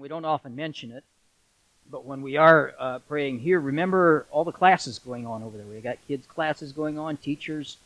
[0.00, 1.04] We don't often mention it,
[1.90, 5.66] but when we are uh, praying here, remember all the classes going on over there.
[5.66, 7.76] We got kids' classes going on, teachers,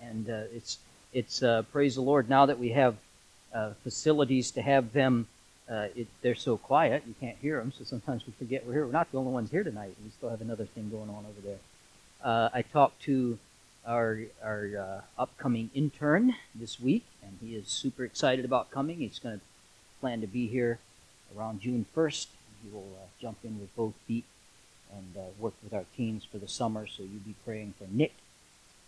[0.00, 0.78] and uh, it's
[1.12, 2.96] it's uh, praise the Lord now that we have
[3.54, 5.26] uh, facilities to have them.
[5.70, 8.86] Uh, it, they're so quiet you can't hear them, so sometimes we forget we're here.
[8.86, 9.94] We're not the only ones here tonight.
[10.02, 11.58] We still have another thing going on over there.
[12.22, 13.38] Uh, I talked to
[13.86, 18.98] our our upcoming intern this week, and he is super excited about coming.
[18.98, 19.44] He's going to
[20.00, 20.78] plan to be here
[21.36, 22.26] around June 1st.
[22.62, 24.24] He will uh, jump in with both feet
[24.92, 26.86] and uh, work with our teams for the summer.
[26.86, 28.12] So you'll be praying for Nick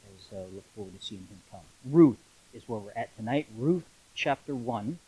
[0.06, 1.60] as uh, look forward to seeing him come.
[1.91, 2.19] Ruth
[2.52, 3.47] is where we're at tonight.
[3.56, 4.98] Ruth chapter 1.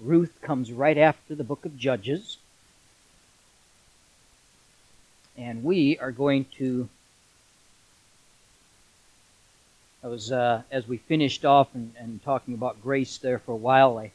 [0.00, 2.38] Ruth comes right after the book of Judges.
[5.36, 6.88] And we are going to
[10.04, 13.56] I was uh, as we finished off and, and, talking about grace there for a
[13.56, 13.98] while.
[13.98, 14.10] I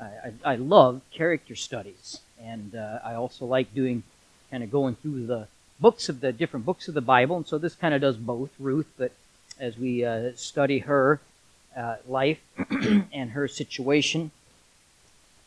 [0.00, 4.02] I, I love character studies, and uh, I also like doing
[4.50, 5.48] kind of going through the
[5.80, 8.50] books of the different books of the Bible, and so this kind of does both
[8.58, 9.12] Ruth, but
[9.58, 11.20] as we uh, study her
[11.76, 12.40] uh, life
[13.12, 14.30] and her situation,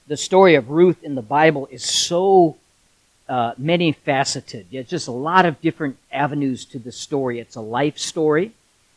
[0.08, 2.58] the story of Ruth in the Bible is so
[3.28, 4.66] uh, many faceted.
[4.72, 7.40] It's just a lot of different avenues to the story.
[7.40, 8.54] It's a life story,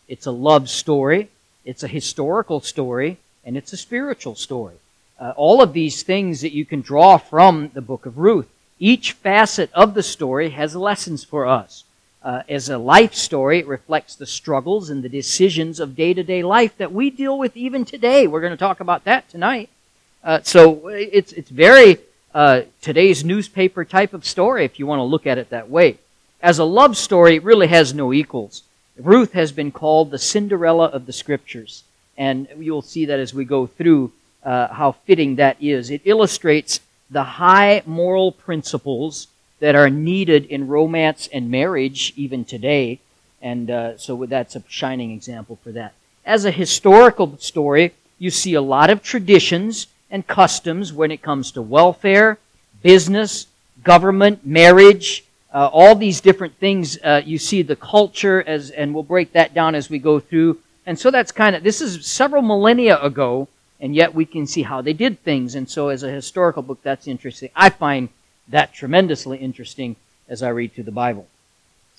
[0.08, 1.28] it's a love story,
[1.66, 4.76] it's a historical story, and it's a spiritual story
[5.22, 8.48] uh, all of these things that you can draw from the book of Ruth.
[8.80, 11.84] Each facet of the story has lessons for us.
[12.24, 16.24] Uh, as a life story, it reflects the struggles and the decisions of day to
[16.24, 18.26] day life that we deal with even today.
[18.26, 19.70] We're going to talk about that tonight.
[20.24, 21.98] Uh, so it's, it's very
[22.34, 25.98] uh, today's newspaper type of story if you want to look at it that way.
[26.40, 28.64] As a love story, it really has no equals.
[28.98, 31.84] Ruth has been called the Cinderella of the scriptures.
[32.18, 34.10] And you'll see that as we go through
[34.44, 35.90] uh, how fitting that is.
[35.90, 39.28] It illustrates the high moral principles
[39.60, 42.98] that are needed in romance and marriage even today.
[43.40, 45.94] And uh, so that's a shining example for that.
[46.24, 51.52] As a historical story, you see a lot of traditions and customs when it comes
[51.52, 52.38] to welfare,
[52.82, 53.46] business,
[53.82, 56.98] government, marriage, uh, all these different things.
[57.02, 60.58] Uh, you see the culture as, and we'll break that down as we go through.
[60.86, 63.48] And so that's kind of, this is several millennia ago,
[63.82, 65.56] and yet we can see how they did things.
[65.56, 67.50] And so, as a historical book, that's interesting.
[67.54, 68.08] I find
[68.48, 69.96] that tremendously interesting
[70.28, 71.26] as I read through the Bible.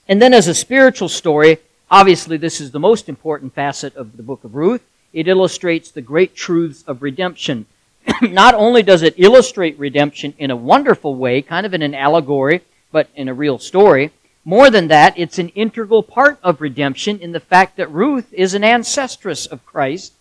[0.08, 1.58] And then, as a spiritual story,
[1.92, 4.82] obviously, this is the most important facet of the book of Ruth.
[5.12, 7.66] It illustrates the great truths of redemption.
[8.22, 12.62] Not only does it illustrate redemption in a wonderful way, kind of in an allegory,
[12.94, 14.12] but in a real story,
[14.46, 18.54] more than that, it's an integral part of redemption in the fact that Ruth is
[18.54, 20.14] an ancestress of Christ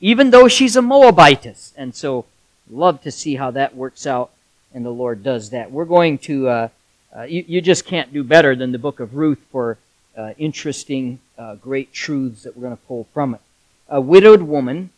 [0.00, 1.72] even though she's a Moabitess.
[1.76, 2.24] And so,
[2.70, 4.30] love to see how that works out,
[4.72, 5.70] and the Lord does that.
[5.70, 6.68] We're going to, uh,
[7.16, 9.78] uh, you, you, just can't do better than the book of Ruth for
[10.16, 13.40] uh, interesting, uh, great truths that we're going to pull from it.
[13.88, 14.90] A widowed woman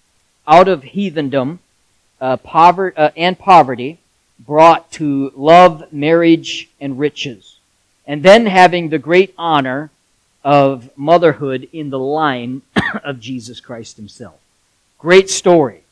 [0.46, 1.58] out of heathendom
[2.20, 3.98] uh, poverty, uh, and poverty
[4.38, 7.58] brought to love, marriage, and riches.
[8.06, 9.90] And then having the great honor
[10.44, 12.62] of motherhood in the line
[13.04, 14.38] of Jesus Christ himself.
[14.98, 15.82] Great story.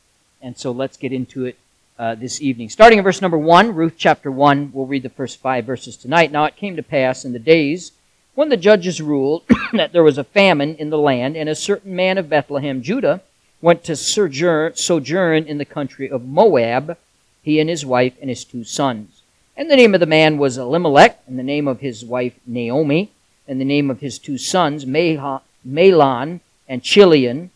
[0.41, 1.57] And so let's get into it
[1.99, 2.69] uh, this evening.
[2.69, 6.31] Starting in verse number 1, Ruth chapter 1, we'll read the first five verses tonight.
[6.31, 7.91] Now it came to pass in the days
[8.33, 11.95] when the judges ruled that there was a famine in the land, and a certain
[11.95, 13.21] man of Bethlehem, Judah,
[13.61, 16.97] went to sojourn, sojourn in the country of Moab,
[17.43, 19.21] he and his wife and his two sons.
[19.55, 23.11] And the name of the man was Elimelech, and the name of his wife Naomi,
[23.47, 27.51] and the name of his two sons Mahlon and Chilion,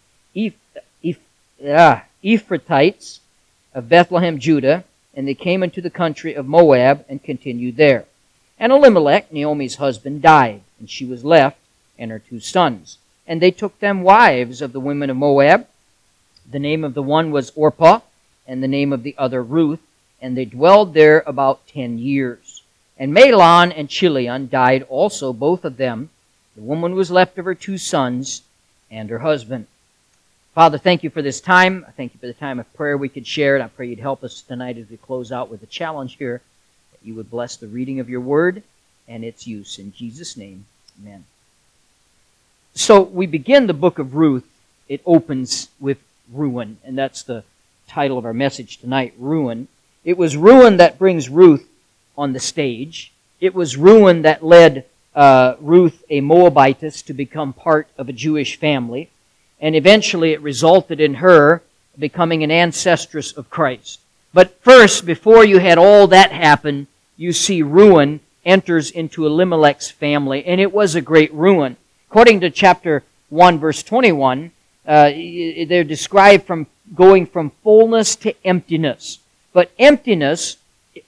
[1.66, 3.20] uh, Ephrathites
[3.74, 4.84] of Bethlehem, Judah,
[5.14, 8.06] and they came into the country of Moab and continued there.
[8.60, 11.58] And Elimelech, Naomi's husband, died, and she was left
[11.98, 12.98] and her two sons.
[13.28, 15.68] And they took them wives of the women of Moab.
[16.50, 18.02] The name of the one was Orpah,
[18.48, 19.80] and the name of the other Ruth,
[20.22, 22.64] and they dwelled there about ten years.
[22.98, 26.10] And Mahlon and Chilion died also, both of them.
[26.56, 28.42] The woman was left of her two sons
[28.90, 29.68] and her husband.
[30.56, 31.86] Father, thank you for this time.
[31.88, 34.00] I thank you for the time of prayer we could share, and I pray you'd
[34.00, 36.42] help us tonight as we close out with a challenge here,
[36.92, 38.64] that you would bless the reading of your word
[39.08, 39.78] and its use.
[39.78, 40.66] In Jesus' name,
[41.00, 41.26] amen.
[42.74, 44.46] So we begin the book of Ruth.
[44.88, 46.00] It opens with
[46.34, 47.44] ruin, and that's the
[47.88, 49.68] title of our message tonight ruin.
[50.04, 51.70] It was ruin that brings Ruth
[52.18, 53.12] on the stage.
[53.40, 58.58] It was ruin that led uh, Ruth, a Moabitess, to become part of a Jewish
[58.58, 59.12] family
[59.60, 61.62] and eventually it resulted in her
[61.98, 64.00] becoming an ancestress of Christ.
[64.34, 70.46] But first, before you had all that happen, you see ruin enters into Elimelech's family,
[70.46, 71.78] and it was a great ruin.
[72.10, 74.52] According to chapter 1, verse 21,
[74.88, 75.10] uh,
[75.68, 79.20] they're described from going from fullness to emptiness.
[79.54, 80.58] But emptiness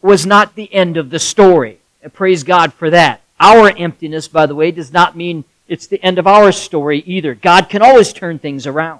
[0.01, 1.80] was not the end of the story.
[2.13, 3.21] Praise God for that.
[3.39, 7.33] Our emptiness, by the way, does not mean it's the end of our story either.
[7.33, 9.00] God can always turn things around.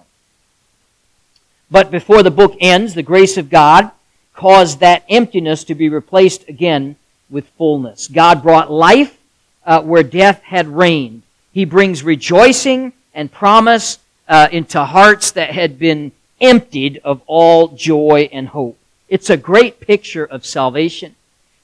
[1.70, 3.92] But before the book ends, the grace of God
[4.34, 6.96] caused that emptiness to be replaced again
[7.30, 8.08] with fullness.
[8.08, 9.18] God brought life
[9.66, 11.24] uh, where death had reigned.
[11.52, 18.30] He brings rejoicing and promise uh, into hearts that had been emptied of all joy
[18.32, 18.78] and hope.
[19.10, 21.16] It's a great picture of salvation.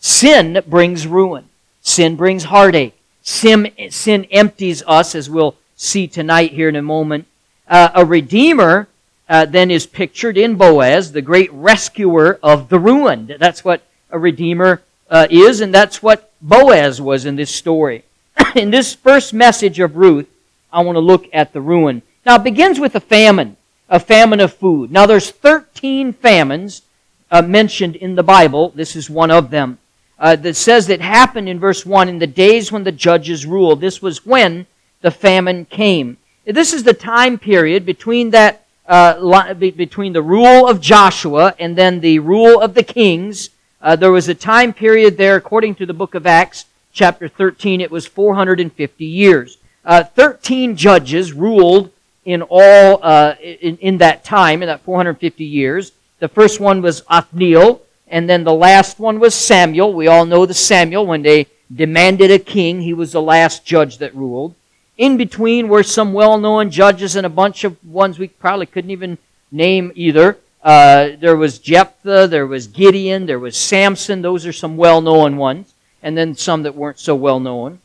[0.02, 1.46] Sin brings ruin.
[1.82, 2.97] Sin brings heartache.
[3.28, 7.28] Sin, sin empties us, as we'll see tonight here in a moment.
[7.68, 8.88] Uh, a redeemer
[9.28, 13.36] uh, then is pictured in Boaz, the great rescuer of the ruined.
[13.38, 13.82] That's what
[14.12, 18.06] a redeemer uh, is, and that's what Boaz was in this story.
[18.56, 20.30] in this first message of Ruth,
[20.72, 22.04] I want to look at the ruin.
[22.26, 23.58] Now, it begins with a famine,
[23.90, 24.90] a famine of food.
[24.90, 26.82] Now, there's 13 famines
[27.30, 28.70] uh, mentioned in the Bible.
[28.70, 29.80] This is one of them.
[30.20, 33.82] Uh, that says that happened in verse 1 in the days when the judges ruled.
[33.82, 34.66] This was when
[35.02, 36.18] the famine came.
[36.46, 42.00] This is the time period between that uh, between the rule of Joshua and then
[42.00, 43.50] the rule of the kings.
[43.82, 47.82] Uh, there was a time period there, according to the book of Acts, chapter 13,
[47.82, 49.58] it was 450 years.
[49.86, 51.92] Uh, 13 judges ruled
[52.26, 55.92] in all, uh, in, in that time, in that 450 years.
[56.20, 59.94] The first one was Othniel, and then the last one was Samuel.
[59.94, 62.82] We all know the Samuel when they demanded a king.
[62.82, 64.56] He was the last judge that ruled.
[64.98, 69.18] In between were some well-known judges and a bunch of ones we probably couldn't even
[69.52, 70.38] name either.
[70.64, 74.22] Uh, there was Jephthah, there was Gideon, there was Samson.
[74.22, 77.80] Those are some well-known ones, and then some that weren't so well-known.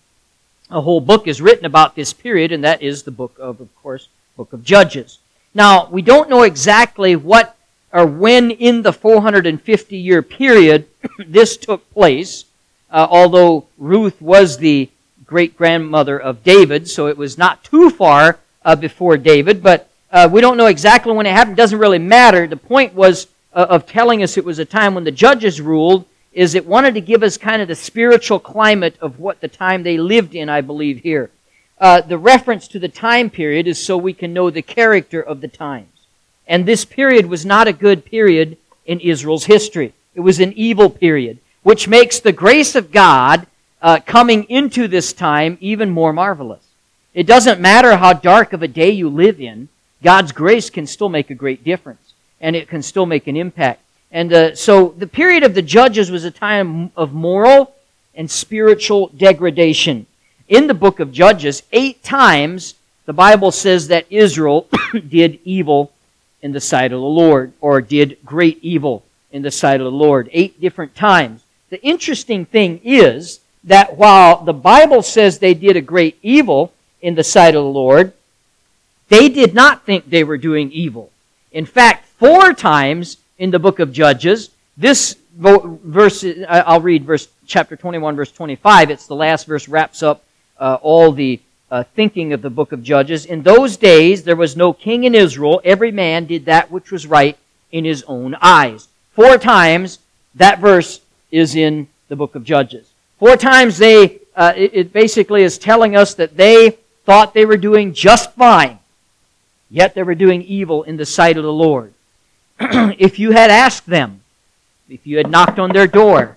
[0.70, 3.68] A whole book is written about this period, and that is the book of, of
[3.82, 5.18] course, book of Judges.
[5.54, 7.56] Now, we don't know exactly what
[7.92, 10.86] or when in the 450 year period
[11.26, 12.44] this took place,
[12.90, 14.90] uh, although Ruth was the
[15.26, 20.28] great grandmother of David, so it was not too far uh, before David, but uh,
[20.30, 21.54] we don't know exactly when it happened.
[21.54, 22.46] It doesn't really matter.
[22.46, 26.04] The point was uh, of telling us it was a time when the judges ruled
[26.32, 29.82] is it wanted to give us kind of the spiritual climate of what the time
[29.82, 31.30] they lived in, I believe, here.
[31.78, 35.40] Uh, the reference to the time period is so we can know the character of
[35.40, 35.91] the times.
[36.52, 39.94] And this period was not a good period in Israel's history.
[40.14, 43.46] It was an evil period, which makes the grace of God
[43.80, 46.62] uh, coming into this time even more marvelous.
[47.14, 49.70] It doesn't matter how dark of a day you live in,
[50.02, 53.80] God's grace can still make a great difference, and it can still make an impact.
[54.10, 57.74] And uh, so the period of the judges was a time of moral
[58.14, 60.04] and spiritual degradation.
[60.50, 62.74] In the book of Judges, eight times
[63.06, 64.68] the Bible says that Israel
[65.08, 65.92] did evil
[66.42, 69.90] in the sight of the Lord, or did great evil in the sight of the
[69.90, 70.28] Lord.
[70.32, 71.42] Eight different times.
[71.70, 77.14] The interesting thing is that while the Bible says they did a great evil in
[77.14, 78.12] the sight of the Lord,
[79.08, 81.10] they did not think they were doing evil.
[81.52, 87.76] In fact, four times in the book of Judges, this verse, I'll read verse chapter
[87.76, 88.90] 21, verse 25.
[88.90, 90.24] It's the last verse, wraps up
[90.58, 91.40] uh, all the
[91.72, 93.24] uh, thinking of the book of Judges.
[93.24, 95.62] In those days, there was no king in Israel.
[95.64, 97.38] Every man did that which was right
[97.72, 98.88] in his own eyes.
[99.12, 99.98] Four times,
[100.34, 101.00] that verse
[101.30, 102.90] is in the book of Judges.
[103.18, 106.76] Four times they, uh, it, it basically is telling us that they
[107.06, 108.78] thought they were doing just fine,
[109.70, 111.94] yet they were doing evil in the sight of the Lord.
[112.60, 114.20] if you had asked them,
[114.90, 116.36] if you had knocked on their door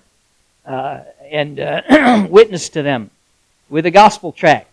[0.65, 3.09] uh, and uh, witnessed to them
[3.69, 4.69] with a gospel tract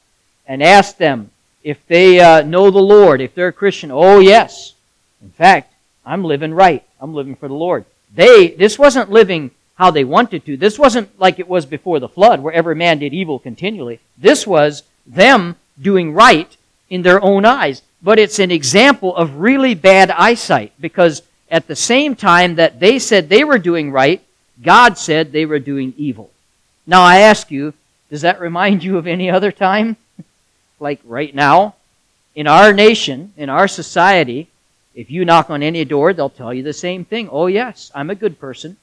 [0.47, 1.31] and ask them
[1.63, 4.75] if they uh, know the Lord, if they're a Christian, oh yes.
[5.23, 5.73] In fact,
[6.05, 6.85] I'm living right.
[7.01, 7.85] I'm living for the Lord.
[8.15, 10.57] They, this wasn't living how they wanted to.
[10.57, 14.01] This wasn't like it was before the flood, where every man did evil continually.
[14.19, 16.57] This was them doing right
[16.91, 17.83] in their own eyes.
[18.03, 22.99] But it's an example of really bad eyesight because at the same time that they
[22.99, 24.23] said they were doing right,
[24.63, 26.31] God said they were doing evil.
[26.87, 27.75] Now I ask you,
[28.11, 29.97] does that remind you of any other time?
[30.83, 31.77] Like right now?
[32.35, 34.49] In our nation, in our society,
[34.95, 37.29] if you knock on any door, they'll tell you the same thing.
[37.31, 38.77] Oh, yes, I'm a good person.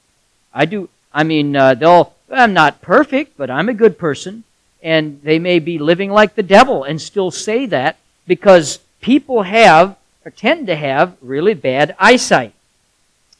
[0.52, 0.88] I do.
[1.12, 2.14] I mean, uh, they'll.
[2.30, 4.44] I'm not perfect, but I'm a good person,
[4.82, 9.96] and they may be living like the devil and still say that because people have
[10.24, 12.52] or tend to have really bad eyesight.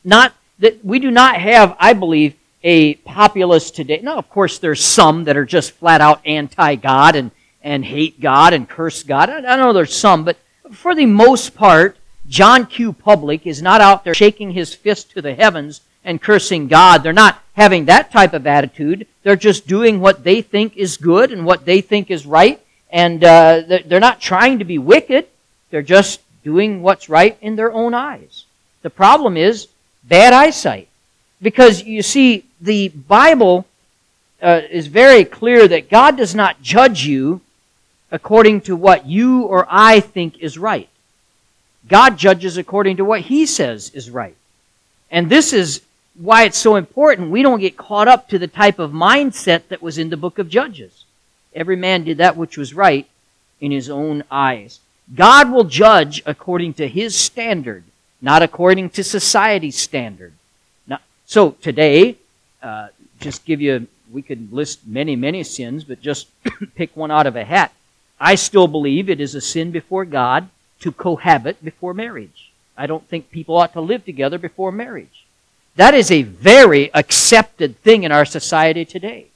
[0.05, 4.01] Not that we do not have, I believe, a populace today.
[4.03, 7.31] Now, of course, there's some that are just flat out anti-God and,
[7.63, 9.29] and hate God and curse God.
[9.31, 10.37] I, know there's some, but
[10.73, 11.97] for the most part,
[12.29, 12.93] John Q.
[12.93, 17.03] Public is not out there shaking his fist to the heavens and cursing God.
[17.03, 19.07] They're not having that type of attitude.
[19.23, 22.61] They're just doing what they think is good and what they think is right.
[22.91, 25.27] And uh, they're not trying to be wicked.
[25.71, 28.45] They're just doing what's right in their own eyes.
[28.83, 29.69] The problem is
[30.05, 30.89] bad eyesight.
[31.43, 33.67] Because you see, the Bible
[34.43, 37.41] uh, is very clear that God does not judge you
[38.11, 40.89] according to what you or I think is right.
[41.89, 44.37] God judges according to what He says is right.
[45.11, 45.83] And this is
[46.15, 49.83] why it's so important we don't get caught up to the type of mindset that
[49.83, 51.05] was in the book of Judges.
[51.55, 53.07] Every man did that which was right
[53.61, 54.81] in his own eyes.
[55.15, 57.83] God will judge according to his standard,
[58.23, 60.33] not according to society's standard.
[60.87, 62.17] Now, so today,
[62.63, 62.89] uh,
[63.19, 66.29] just give you, we could list many, many sins, but just
[66.77, 67.73] pick one out of a hat.
[68.21, 70.49] I still believe it is a sin before God
[70.81, 72.53] to cohabit before marriage.
[72.77, 75.25] I don't think people ought to live together before marriage.
[75.77, 79.27] That is a very accepted thing in our society today.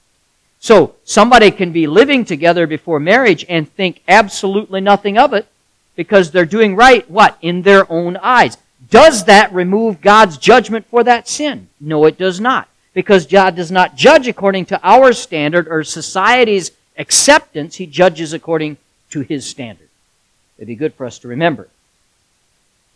[0.59, 5.47] So somebody can be living together before marriage and think absolutely nothing of it
[5.95, 7.37] because they're doing right, what?
[7.41, 8.57] In their own eyes.
[8.89, 11.69] Does that remove God's judgment for that sin?
[11.79, 12.67] No, it does not.
[12.93, 17.75] Because God does not judge according to our standard or society's acceptance.
[17.75, 18.77] He judges according
[19.11, 19.89] to His standard.
[20.57, 21.67] It'd be good for us to remember.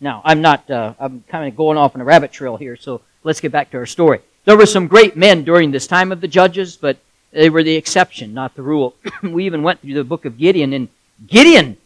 [0.02, 3.02] Now, I'm not, uh, I'm kind of going off on a rabbit trail here, so
[3.24, 4.22] let's get back to our story.
[4.46, 6.98] There were some great men during this time of the judges, but
[7.32, 8.96] they were the exception, not the rule.
[9.24, 10.88] we even went through the book of Gideon, and
[11.28, 11.78] Gideon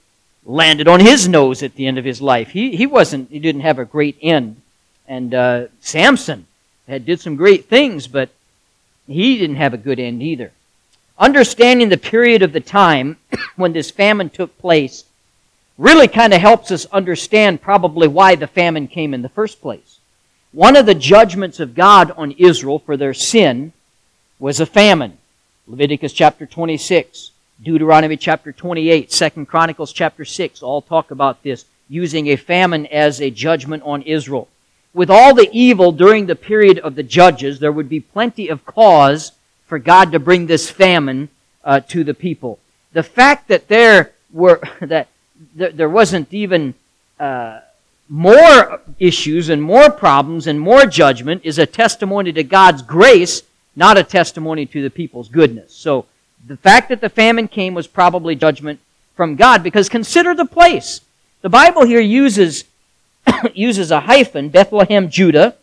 [0.45, 2.49] landed on his nose at the end of his life.
[2.49, 4.61] He, he wasn't, he didn't have a great end.
[5.07, 6.45] And uh, Samson
[6.87, 8.29] had did some great things, but
[9.07, 10.51] he didn't have a good end either.
[11.17, 13.17] Understanding the period of the time
[13.55, 15.05] when this famine took place
[15.77, 19.99] really kind of helps us understand probably why the famine came in the first place.
[20.51, 23.73] One of the judgments of God on Israel for their sin
[24.39, 25.17] was a famine.
[25.67, 27.31] Leviticus chapter 26,
[27.63, 33.21] Deuteronomy chapter 28, 2 Chronicles chapter 6 all talk about this, using a famine as
[33.21, 34.47] a judgment on Israel.
[34.93, 38.65] With all the evil during the period of the judges, there would be plenty of
[38.65, 39.31] cause
[39.65, 41.29] for God to bring this famine
[41.63, 42.59] uh, to the people.
[42.93, 45.07] The fact that there were that
[45.55, 46.73] there wasn't even
[47.19, 47.59] uh,
[48.09, 53.43] more issues and more problems and more judgment is a testimony to God's grace,
[53.75, 55.73] not a testimony to the people's goodness.
[55.73, 56.05] So
[56.45, 58.79] the fact that the famine came was probably judgment
[59.15, 61.01] from God because consider the place.
[61.41, 62.65] The Bible here uses
[63.53, 65.55] uses a hyphen, Bethlehem, Judah,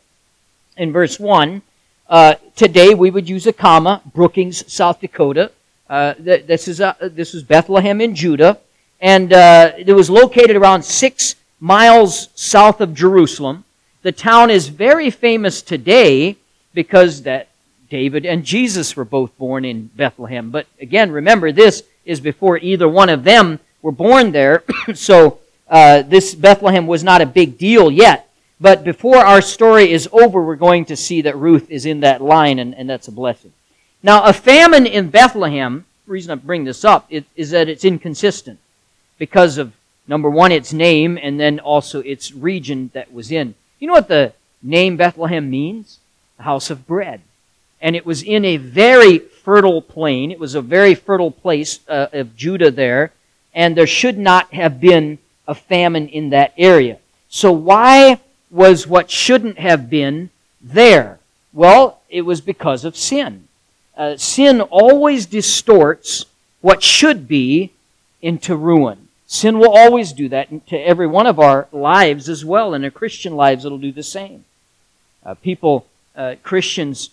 [0.77, 1.63] in verse 1.
[2.11, 5.53] Uh, today we would use a comma, Brookings, South Dakota.
[5.89, 8.59] Uh, this, is a, this is Bethlehem in Judah.
[9.01, 13.63] And uh, it was located around six miles south of Jerusalem.
[14.03, 16.37] The town is very famous today
[16.75, 17.47] because that
[17.89, 20.51] David and Jesus were both born in Bethlehem.
[20.51, 24.65] But again, remember this is before either one of them were born there.
[24.95, 25.39] so
[25.69, 28.30] uh, this Bethlehem was not a big deal yet.
[28.61, 32.21] But before our story is over, we're going to see that Ruth is in that
[32.21, 33.53] line, and, and that's a blessing.
[34.03, 37.85] Now, a famine in Bethlehem, the reason I bring this up it, is that it's
[37.85, 38.59] inconsistent
[39.19, 39.73] because of
[40.11, 43.55] Number one, its name, and then also its region that was in.
[43.79, 46.01] You know what the name Bethlehem means?
[46.37, 47.21] The house of bread.
[47.81, 50.33] And it was in a very fertile plain.
[50.33, 53.13] It was a very fertile place uh, of Judah there,
[53.55, 56.99] and there should not have been a famine in that area.
[57.29, 58.19] So why
[58.51, 60.31] was what shouldn't have been
[60.61, 61.19] there?
[61.53, 63.49] Well, it was because of sin.
[63.97, 66.25] Uh, sin always distorts
[66.61, 67.73] what should be
[68.23, 69.09] into ruin.
[69.27, 72.75] Sin will always do that to every one of our lives as well.
[72.75, 74.45] In our Christian lives, it'll do the same.
[75.25, 77.11] Uh, people, uh, Christians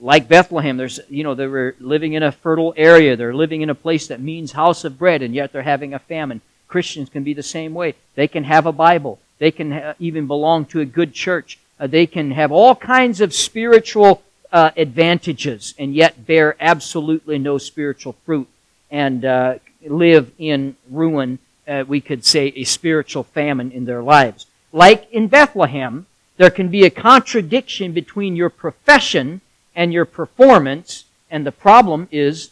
[0.00, 3.16] like Bethlehem, there's, you know, they were living in a fertile area.
[3.16, 5.98] They're living in a place that means house of bread, and yet they're having a
[5.98, 6.40] famine.
[6.66, 7.94] Christians can be the same way.
[8.14, 9.20] They can have a Bible.
[9.38, 11.58] They can ha- even belong to a good church.
[11.78, 14.22] Uh, they can have all kinds of spiritual
[14.52, 18.48] uh, advantages and yet bear absolutely no spiritual fruit
[18.90, 24.46] and uh, live in ruin uh, we could say, a spiritual famine in their lives.
[24.72, 29.40] Like in Bethlehem, there can be a contradiction between your profession
[29.74, 32.50] and your performance, and the problem is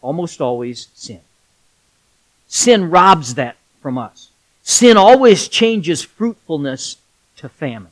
[0.00, 1.20] almost always sin.
[2.46, 4.30] Sin robs that from us.
[4.62, 6.96] Sin always changes fruitfulness
[7.36, 7.90] to famine.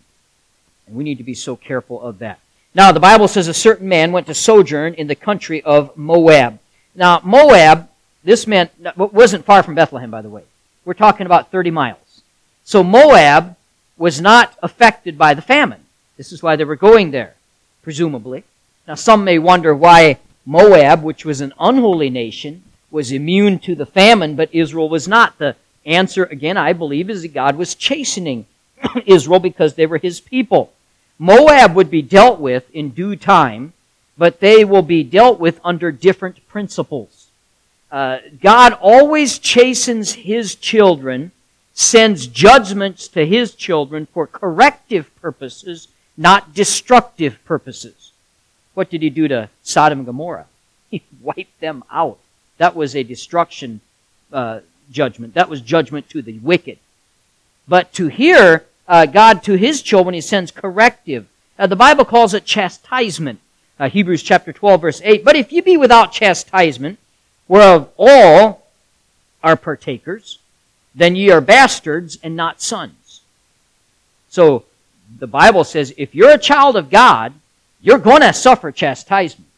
[0.86, 2.38] And we need to be so careful of that.
[2.74, 6.58] Now, the Bible says a certain man went to sojourn in the country of Moab.
[6.94, 7.88] Now, Moab,
[8.22, 10.44] this meant, wasn't far from Bethlehem, by the way.
[10.84, 12.22] We're talking about 30 miles.
[12.64, 13.56] So Moab
[13.96, 15.84] was not affected by the famine.
[16.16, 17.34] This is why they were going there,
[17.82, 18.44] presumably.
[18.86, 23.86] Now, some may wonder why Moab, which was an unholy nation, was immune to the
[23.86, 25.38] famine, but Israel was not.
[25.38, 28.46] The answer, again, I believe, is that God was chastening
[29.06, 30.72] Israel because they were his people.
[31.18, 33.72] Moab would be dealt with in due time,
[34.16, 37.26] but they will be dealt with under different principles.
[37.90, 41.32] Uh, God always chastens his children,
[41.74, 48.12] sends judgments to his children for corrective purposes, not destructive purposes.
[48.74, 50.46] What did he do to Sodom and Gomorrah?
[50.90, 52.18] He wiped them out.
[52.58, 53.80] That was a destruction
[54.32, 54.60] uh,
[54.90, 55.34] judgment.
[55.34, 56.78] That was judgment to the wicked.
[57.68, 61.26] But to here, uh, God to his children, he sends corrective.
[61.58, 63.40] Uh, the Bible calls it chastisement.
[63.78, 65.24] Uh, Hebrews chapter 12, verse 8.
[65.24, 66.98] But if you be without chastisement,
[67.48, 68.66] whereof all
[69.42, 70.38] are partakers,
[70.94, 73.22] then ye are bastards and not sons.
[74.28, 74.64] So
[75.18, 77.32] the Bible says if you're a child of God,
[77.80, 79.48] you're going to suffer chastisement.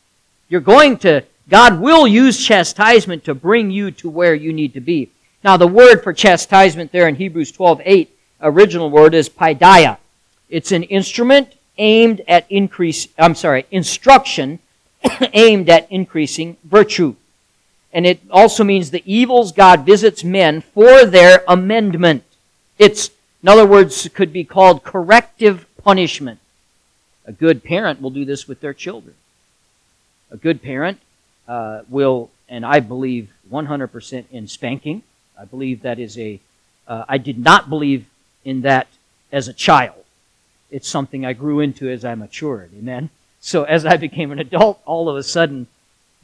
[0.49, 4.81] You're going to, God will use chastisement to bring you to where you need to
[4.81, 5.11] be.
[5.45, 9.99] Now, the word for chastisement there in Hebrews 12, 8 original word is paideia.
[10.49, 14.61] It's an instrument aimed at increase, I'm sorry, instruction
[15.33, 17.17] aimed at increasing virtue.
[17.93, 22.25] And it also means the evils God visits men for their amendment.
[22.79, 23.11] It's,
[23.43, 26.39] in other words, could be called corrective punishment.
[27.27, 29.15] A good parent will do this with their children.
[30.31, 31.01] A good parent
[31.49, 35.03] uh, will, and I believe 100% in spanking.
[35.43, 36.39] I believe that is a.
[36.87, 38.07] Uh, I did not believe
[38.45, 38.87] in that
[39.33, 40.05] as a child.
[40.71, 42.71] It's something I grew into as I matured.
[42.79, 43.11] Amen.
[43.41, 45.67] So as I became an adult, all of a sudden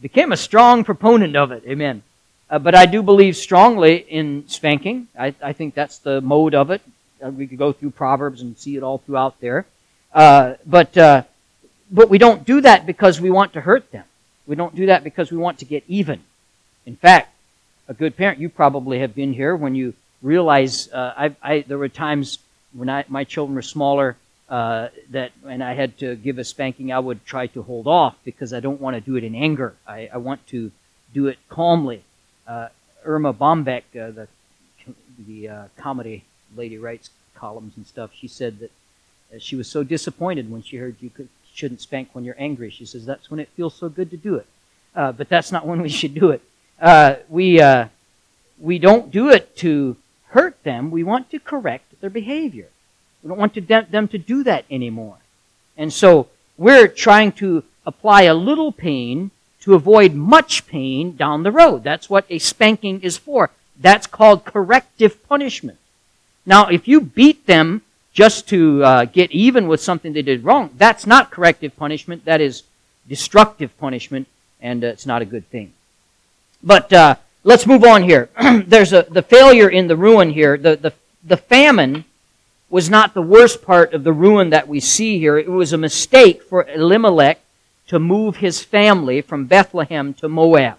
[0.01, 1.65] became a strong proponent of it.
[1.67, 2.05] Amen.
[2.49, 5.09] Uh, but I do believe strongly in spanking.
[5.19, 6.81] I, I think that's the mode of it.
[7.23, 9.67] Uh, we could go through Proverbs and see it all throughout there.
[10.15, 11.25] Uh, but uh,
[11.91, 14.05] but we don't do that because we want to hurt them.
[14.47, 16.21] We don't do that because we want to get even.
[16.87, 17.35] In fact,
[17.89, 21.79] a good parent, you probably have been here when you realize uh, I, I, there
[21.79, 22.39] were times
[22.73, 24.17] when I, my children were smaller
[24.49, 28.17] uh, that and I had to give a spanking, I would try to hold off
[28.25, 29.75] because I don't want to do it in anger.
[29.87, 30.71] I, I want to
[31.13, 32.03] do it calmly.
[32.47, 32.69] Uh,
[33.05, 34.29] Erma Bombeck, uh, the
[35.27, 36.25] the uh, comedy
[36.57, 38.11] lady, writes columns and stuff.
[38.15, 38.71] She said that
[39.35, 42.71] uh, she was so disappointed when she heard you could, shouldn't spank when you're angry.
[42.71, 44.47] She says that's when it feels so good to do it,
[44.95, 46.41] but that's not when we should do it.
[47.29, 47.63] We
[48.59, 49.97] we don't do it to
[50.31, 52.69] hurt them, we want to correct their behavior.
[53.23, 55.17] We don't want to de- them to do that anymore.
[55.77, 61.53] And so we're trying to apply a little pain to avoid much pain down the
[61.53, 61.83] road.
[61.83, 63.51] That's what a spanking is for.
[63.81, 65.79] That's called corrective punishment.
[66.45, 70.71] Now, if you beat them just to uh, get even with something they did wrong,
[70.77, 72.25] that's not corrective punishment.
[72.25, 72.65] That is
[73.09, 74.27] destructive punishment,
[74.61, 75.73] and uh, it's not a good thing.
[76.63, 78.31] But uh, let's move on here.
[78.67, 80.57] There's a, the failure in the ruin here.
[80.57, 80.93] The, the,
[81.25, 82.05] the famine
[82.71, 85.39] was not the worst part of the ruin that we see here.
[85.39, 87.41] It was a mistake for Elimelech
[87.87, 90.77] to move his family from Bethlehem to Moab.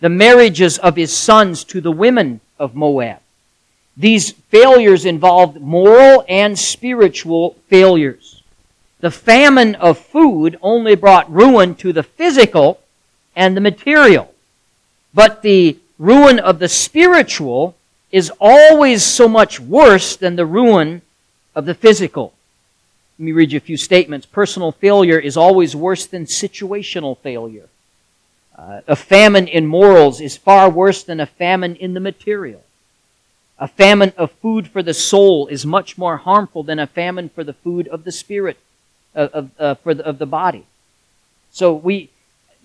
[0.00, 3.20] The marriages of his sons to the women of Moab.
[3.96, 8.42] These failures involved moral and spiritual failures.
[9.00, 12.80] The famine of food only brought ruin to the physical
[13.34, 14.31] and the material.
[15.14, 17.76] But the ruin of the spiritual
[18.10, 21.02] is always so much worse than the ruin
[21.54, 22.34] of the physical.
[23.18, 24.26] Let me read you a few statements.
[24.26, 27.68] Personal failure is always worse than situational failure.
[28.56, 32.62] Uh, a famine in morals is far worse than a famine in the material.
[33.58, 37.44] A famine of food for the soul is much more harmful than a famine for
[37.44, 38.58] the food of the spirit,
[39.14, 40.66] of, of, uh, for the, of the body.
[41.50, 42.10] So we,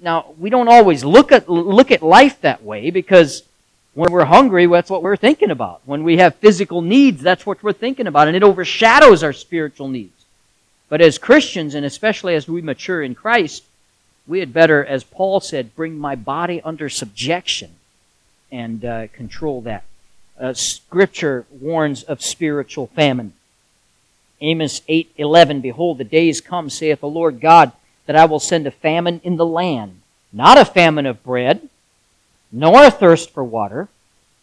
[0.01, 3.43] now we don't always look at look at life that way because
[3.93, 5.81] when we're hungry, that's what we're thinking about.
[5.85, 9.87] When we have physical needs, that's what we're thinking about, and it overshadows our spiritual
[9.87, 10.25] needs.
[10.87, 13.63] But as Christians, and especially as we mature in Christ,
[14.27, 17.71] we had better, as Paul said, bring my body under subjection
[18.51, 19.83] and uh, control that.
[20.39, 23.33] Uh, scripture warns of spiritual famine.
[24.41, 27.71] Amos 8:11 Behold the days come saith the Lord God
[28.07, 30.01] that I will send a famine in the land,
[30.33, 31.69] not a famine of bread,
[32.51, 33.89] nor a thirst for water,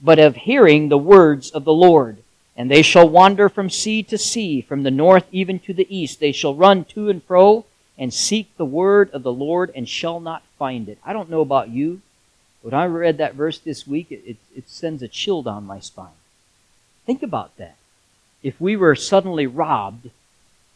[0.00, 2.18] but of hearing the words of the Lord.
[2.56, 6.20] And they shall wander from sea to sea, from the north even to the east.
[6.20, 7.64] They shall run to and fro
[7.98, 10.98] and seek the word of the Lord and shall not find it.
[11.04, 12.02] I don't know about you,
[12.62, 15.64] but when I read that verse this week, it, it, it sends a chill down
[15.64, 16.08] my spine.
[17.06, 17.76] Think about that.
[18.42, 20.10] If we were suddenly robbed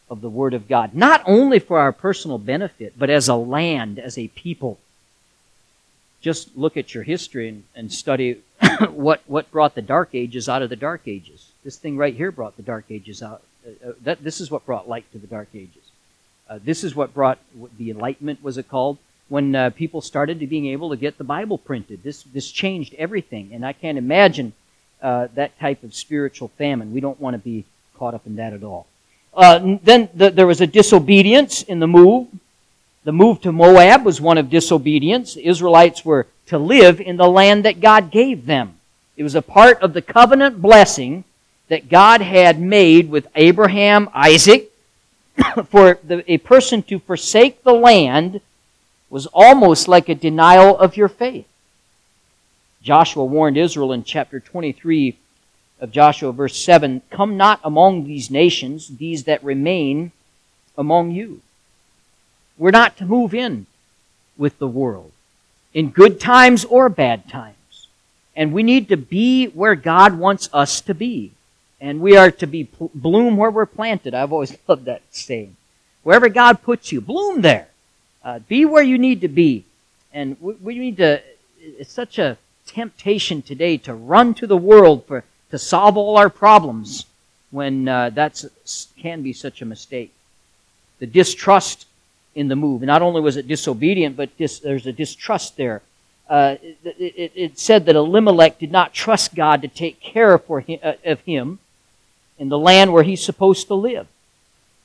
[0.09, 3.99] of the Word of God, not only for our personal benefit, but as a land,
[3.99, 4.79] as a people.
[6.21, 8.41] Just look at your history and, and study
[8.89, 11.51] what, what brought the Dark Ages out of the Dark Ages.
[11.63, 13.41] This thing right here brought the Dark Ages out.
[13.65, 15.91] Uh, uh, that, this is what brought light to the Dark Ages.
[16.49, 17.37] Uh, this is what brought
[17.77, 18.97] the Enlightenment, was it called?
[19.27, 22.01] When uh, people started to being able to get the Bible printed.
[22.01, 23.51] This, this changed everything.
[23.53, 24.53] And I can't imagine
[25.01, 26.93] uh, that type of spiritual famine.
[26.93, 28.87] We don't want to be caught up in that at all.
[29.33, 32.27] Uh, then the, there was a disobedience in the move.
[33.03, 35.35] The move to Moab was one of disobedience.
[35.35, 38.75] The Israelites were to live in the land that God gave them.
[39.15, 41.23] It was a part of the covenant blessing
[41.67, 44.71] that God had made with Abraham, Isaac.
[45.69, 48.41] For the, a person to forsake the land
[49.09, 51.47] was almost like a denial of your faith.
[52.81, 55.17] Joshua warned Israel in chapter 23
[55.79, 60.11] of Joshua, verse 7 Come not among these nations, these that remain
[60.77, 61.41] among you.
[62.57, 63.65] We're not to move in
[64.37, 65.11] with the world,
[65.73, 67.55] in good times or bad times.
[68.35, 71.31] And we need to be where God wants us to be.
[71.81, 74.13] And we are to be bloom where we're planted.
[74.13, 75.55] I've always loved that saying.
[76.03, 77.67] Wherever God puts you, bloom there.
[78.23, 79.65] Uh, be where you need to be.
[80.13, 81.21] And we, we need to,
[81.59, 86.29] it's such a temptation today to run to the world for to solve all our
[86.29, 87.05] problems
[87.51, 88.43] when uh, that
[88.97, 90.13] can be such a mistake.
[90.99, 91.87] The distrust
[92.35, 92.81] in the move.
[92.81, 95.81] Not only was it disobedient, but dis, there's a distrust there.
[96.29, 100.59] Uh, it, it, it, said that Elimelech did not trust God to take care for
[100.59, 101.57] him, uh, of him
[102.37, 104.07] in the land where he's supposed to live.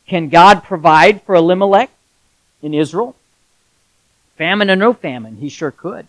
[0.06, 1.90] Can God provide for Elimelech
[2.62, 3.14] in Israel?
[4.36, 6.06] Famine or no famine, he sure could.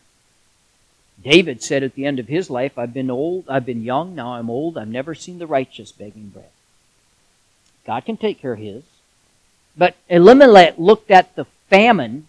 [1.23, 4.33] David said at the end of his life, I've been old, I've been young, now
[4.33, 6.49] I'm old, I've never seen the righteous begging bread.
[7.85, 8.83] God can take care of his.
[9.77, 12.27] But Elimelech looked at the famine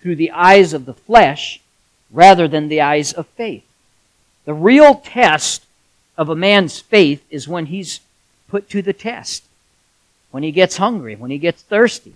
[0.00, 1.60] through the eyes of the flesh
[2.10, 3.64] rather than the eyes of faith.
[4.44, 5.66] The real test
[6.16, 8.00] of a man's faith is when he's
[8.48, 9.44] put to the test,
[10.30, 12.14] when he gets hungry, when he gets thirsty.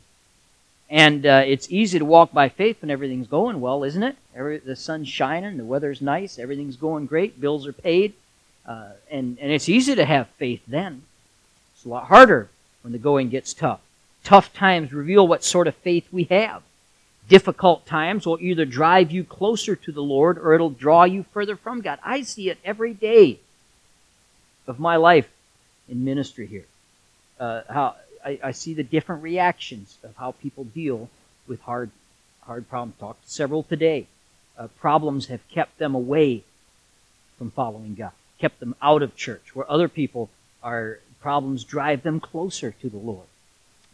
[0.91, 4.17] And uh, it's easy to walk by faith when everything's going well, isn't it?
[4.35, 8.15] Every, the sun's shining, the weather's nice, everything's going great, bills are paid.
[8.67, 11.03] Uh, and, and it's easy to have faith then.
[11.75, 12.51] It's a lot harder
[12.83, 13.81] when the going gets tough.
[14.25, 16.63] Tough times reveal what sort of faith we have.
[17.29, 21.55] Difficult times will either drive you closer to the Lord or it'll draw you further
[21.55, 22.01] from God.
[22.05, 23.39] I see it every day
[24.67, 25.29] of my life
[25.89, 26.67] in ministry here.
[27.39, 31.09] Uh, how I, I, see the different reactions of how people deal
[31.47, 31.91] with hard,
[32.43, 32.97] hard problems.
[32.99, 34.07] Talked to several today.
[34.59, 36.45] Uh, problems have kept them away
[37.39, 40.29] from following God, kept them out of church, where other people
[40.63, 43.27] are problems drive them closer to the Lord.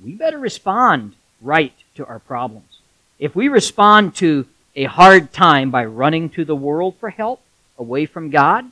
[0.03, 2.79] We better respond right to our problems.
[3.19, 7.41] If we respond to a hard time by running to the world for help
[7.79, 8.71] away from God,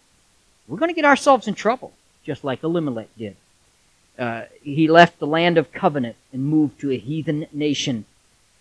[0.69, 1.93] we're going to get ourselves in trouble,
[2.25, 3.37] just like Elimelech did.
[4.19, 8.05] Uh, he left the land of covenant and moved to a heathen nation.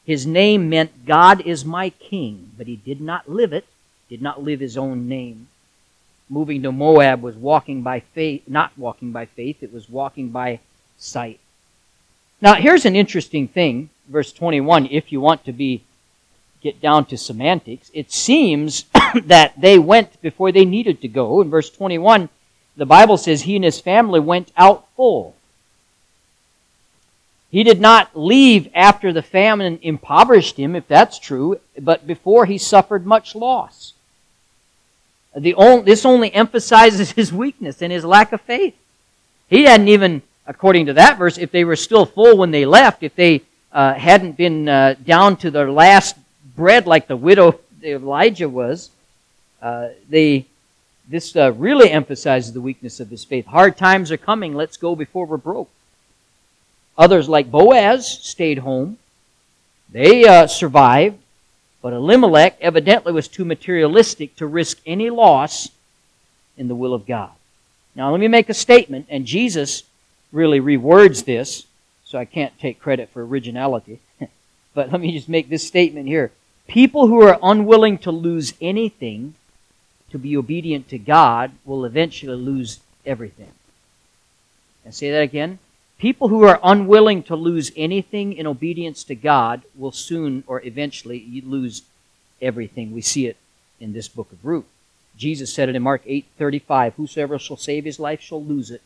[0.05, 3.65] His name meant God is my king, but he did not live it,
[4.09, 5.47] did not live his own name.
[6.29, 10.59] Moving to Moab was walking by faith, not walking by faith, it was walking by
[10.97, 11.39] sight.
[12.41, 15.83] Now, here's an interesting thing, verse 21, if you want to be
[16.61, 18.85] get down to semantics, it seems
[19.25, 21.41] that they went before they needed to go.
[21.41, 22.29] In verse 21,
[22.75, 25.35] the Bible says he and his family went out full.
[27.53, 32.57] He did not leave after the famine impoverished him, if that's true, but before he
[32.57, 33.93] suffered much loss.
[35.35, 38.75] Only, this only emphasizes his weakness and his lack of faith.
[39.51, 43.03] He hadn't even, according to that verse, if they were still full when they left,
[43.03, 46.15] if they uh, hadn't been uh, down to their last
[46.55, 48.89] bread like the widow Elijah was,
[49.61, 50.47] uh, they,
[51.07, 53.45] this uh, really emphasizes the weakness of his faith.
[53.45, 54.55] Hard times are coming.
[54.55, 55.69] Let's go before we're broke.
[56.97, 58.97] Others, like Boaz, stayed home.
[59.89, 61.17] They uh, survived,
[61.81, 65.69] but Elimelech evidently was too materialistic to risk any loss
[66.57, 67.31] in the will of God.
[67.95, 69.83] Now, let me make a statement, and Jesus
[70.31, 71.65] really rewords this,
[72.05, 73.99] so I can't take credit for originality.
[74.73, 76.31] but let me just make this statement here.
[76.67, 79.35] People who are unwilling to lose anything
[80.11, 83.51] to be obedient to God will eventually lose everything.
[84.85, 85.59] And say that again.
[85.97, 91.41] People who are unwilling to lose anything in obedience to God will soon or eventually
[91.45, 91.83] lose
[92.41, 92.91] everything.
[92.91, 93.37] We see it
[93.79, 94.65] in this book of Ruth.
[95.15, 98.81] Jesus said it in Mark 8:35, "Whosoever shall save his life shall lose it,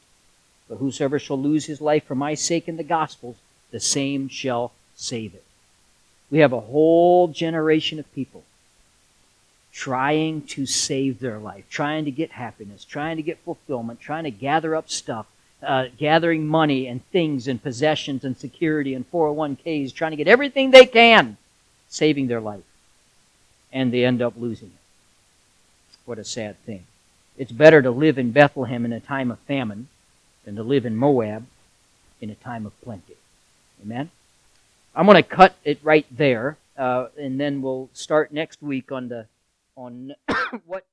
[0.68, 3.38] but whosoever shall lose his life for my sake and the gospel's,
[3.72, 5.46] the same shall save it."
[6.30, 8.44] We have a whole generation of people
[9.72, 14.32] trying to save their life, trying to get happiness, trying to get fulfillment, trying to
[14.32, 15.28] gather up stuff,
[15.64, 20.72] uh, gathering money and things and possessions and security and 401ks, trying to get everything
[20.72, 21.38] they can,
[21.90, 22.64] saving their life.
[23.72, 25.98] And they end up losing it.
[26.06, 26.86] What a sad thing.
[27.38, 29.90] It's better to live in Bethlehem in a time of famine
[30.46, 31.46] than to live in Moab
[32.22, 33.16] in a time of plenty.
[33.84, 34.10] Amen?
[34.96, 39.10] I'm going to cut it right there, uh, and then we'll start next week on
[39.10, 39.28] the
[39.76, 40.16] on
[40.66, 40.86] what